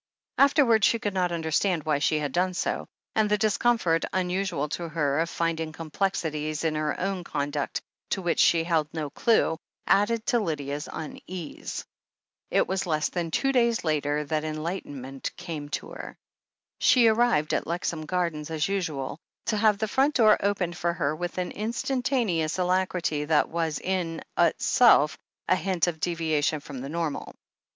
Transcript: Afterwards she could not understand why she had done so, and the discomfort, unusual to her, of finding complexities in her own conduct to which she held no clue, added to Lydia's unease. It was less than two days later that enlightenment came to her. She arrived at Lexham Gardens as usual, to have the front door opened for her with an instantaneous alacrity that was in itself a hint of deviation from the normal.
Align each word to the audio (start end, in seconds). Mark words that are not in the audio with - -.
Afterwards 0.39 0.87
she 0.87 0.97
could 0.97 1.13
not 1.13 1.31
understand 1.31 1.83
why 1.83 1.99
she 1.99 2.17
had 2.17 2.31
done 2.31 2.55
so, 2.55 2.87
and 3.15 3.29
the 3.29 3.37
discomfort, 3.37 4.03
unusual 4.11 4.67
to 4.69 4.89
her, 4.89 5.19
of 5.19 5.29
finding 5.29 5.71
complexities 5.71 6.63
in 6.63 6.73
her 6.73 6.99
own 6.99 7.23
conduct 7.23 7.83
to 8.09 8.23
which 8.23 8.39
she 8.39 8.63
held 8.63 8.87
no 8.95 9.11
clue, 9.11 9.57
added 9.85 10.25
to 10.25 10.39
Lydia's 10.39 10.89
unease. 10.91 11.85
It 12.49 12.67
was 12.67 12.87
less 12.87 13.09
than 13.09 13.29
two 13.29 13.51
days 13.51 13.83
later 13.83 14.23
that 14.23 14.43
enlightenment 14.43 15.37
came 15.37 15.69
to 15.69 15.89
her. 15.91 16.17
She 16.79 17.07
arrived 17.07 17.53
at 17.53 17.67
Lexham 17.67 18.07
Gardens 18.07 18.49
as 18.49 18.67
usual, 18.67 19.19
to 19.45 19.57
have 19.57 19.77
the 19.77 19.87
front 19.87 20.15
door 20.15 20.35
opened 20.41 20.75
for 20.75 20.93
her 20.93 21.15
with 21.15 21.37
an 21.37 21.51
instantaneous 21.51 22.57
alacrity 22.57 23.25
that 23.25 23.49
was 23.49 23.77
in 23.79 24.23
itself 24.35 25.15
a 25.47 25.55
hint 25.55 25.85
of 25.85 25.99
deviation 25.99 26.59
from 26.59 26.81
the 26.81 26.89
normal. 26.89 27.35